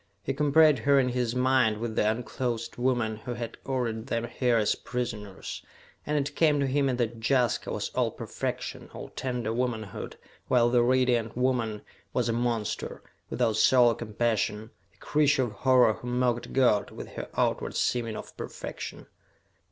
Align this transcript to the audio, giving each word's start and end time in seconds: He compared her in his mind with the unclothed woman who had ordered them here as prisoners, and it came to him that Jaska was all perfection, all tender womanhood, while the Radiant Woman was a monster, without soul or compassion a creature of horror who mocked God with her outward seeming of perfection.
He 0.23 0.33
compared 0.33 0.79
her 0.79 0.99
in 0.99 1.09
his 1.09 1.35
mind 1.35 1.77
with 1.77 1.95
the 1.95 2.09
unclothed 2.09 2.75
woman 2.77 3.17
who 3.17 3.35
had 3.35 3.59
ordered 3.63 4.07
them 4.07 4.27
here 4.27 4.57
as 4.57 4.73
prisoners, 4.73 5.63
and 6.07 6.17
it 6.17 6.35
came 6.35 6.59
to 6.59 6.65
him 6.65 6.87
that 6.97 7.19
Jaska 7.29 7.71
was 7.71 7.89
all 7.89 8.09
perfection, 8.09 8.89
all 8.95 9.09
tender 9.09 9.53
womanhood, 9.53 10.17
while 10.47 10.71
the 10.71 10.81
Radiant 10.81 11.37
Woman 11.37 11.83
was 12.13 12.27
a 12.27 12.33
monster, 12.33 13.03
without 13.29 13.57
soul 13.57 13.89
or 13.89 13.95
compassion 13.95 14.71
a 14.91 14.97
creature 14.97 15.43
of 15.43 15.51
horror 15.51 15.93
who 15.93 16.07
mocked 16.07 16.51
God 16.51 16.89
with 16.89 17.09
her 17.09 17.29
outward 17.35 17.75
seeming 17.75 18.15
of 18.15 18.35
perfection. 18.35 19.05